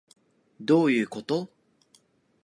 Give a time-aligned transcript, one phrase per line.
[0.59, 1.47] どういうこと？